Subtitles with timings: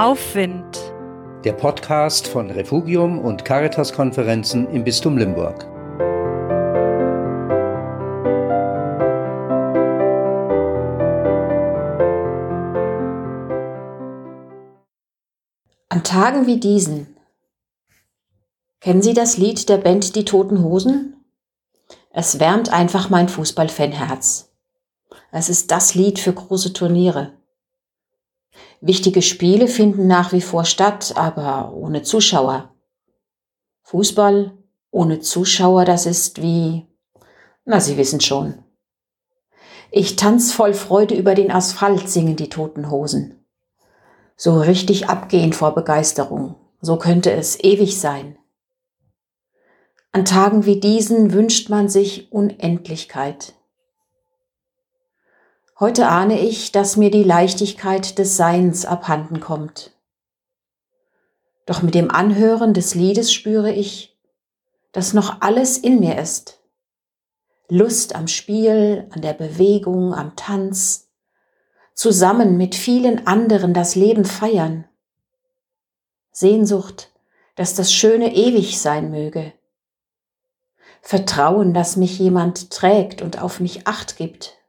[0.00, 0.80] Aufwind.
[1.44, 5.66] Der Podcast von Refugium und Caritas-Konferenzen im Bistum Limburg.
[15.90, 17.14] An Tagen wie diesen.
[18.80, 21.26] Kennen Sie das Lied der Band Die Toten Hosen?
[22.10, 24.50] Es wärmt einfach mein Fußballfanherz.
[25.30, 27.34] Es ist das Lied für große Turniere.
[28.80, 32.74] Wichtige Spiele finden nach wie vor statt, aber ohne Zuschauer.
[33.82, 34.56] Fußball
[34.90, 36.86] ohne Zuschauer, das ist wie,
[37.64, 38.64] na, Sie wissen schon.
[39.90, 43.40] Ich tanz voll Freude über den Asphalt, singen die toten Hosen
[44.40, 46.54] so richtig abgehen vor Begeisterung.
[46.80, 48.38] So könnte es ewig sein.
[50.12, 53.52] An Tagen wie diesen wünscht man sich Unendlichkeit.
[55.80, 59.92] Heute ahne ich, dass mir die Leichtigkeit des Seins abhanden kommt.
[61.64, 64.14] Doch mit dem Anhören des Liedes spüre ich,
[64.92, 66.60] dass noch alles in mir ist.
[67.70, 71.08] Lust am Spiel, an der Bewegung, am Tanz,
[71.94, 74.86] zusammen mit vielen anderen das Leben feiern.
[76.30, 77.10] Sehnsucht,
[77.56, 79.54] dass das Schöne ewig sein möge.
[81.00, 84.59] Vertrauen, dass mich jemand trägt und auf mich acht gibt.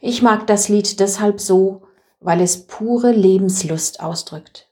[0.00, 1.82] Ich mag das Lied deshalb so,
[2.20, 4.68] weil es pure Lebenslust ausdrückt.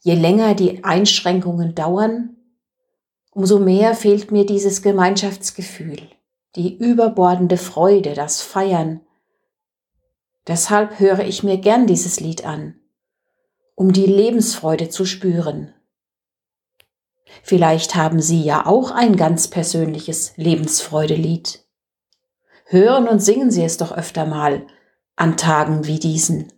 [0.00, 2.36] Je länger die Einschränkungen dauern,
[3.30, 6.08] umso mehr fehlt mir dieses Gemeinschaftsgefühl
[6.56, 9.02] die überbordende Freude, das Feiern.
[10.46, 12.76] Deshalb höre ich mir gern dieses Lied an,
[13.74, 15.74] um die Lebensfreude zu spüren.
[17.42, 21.65] Vielleicht haben Sie ja auch ein ganz persönliches Lebensfreudelied.
[22.68, 24.66] Hören und singen Sie es doch öfter mal
[25.14, 26.52] an Tagen wie diesen.